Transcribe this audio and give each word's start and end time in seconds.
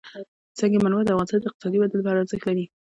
سنگ 0.59 0.73
مرمر 0.83 1.03
د 1.05 1.09
افغانستان 1.13 1.39
د 1.41 1.45
اقتصادي 1.49 1.77
ودې 1.79 1.95
لپاره 1.99 2.17
ارزښت 2.21 2.45
لري. 2.47 2.65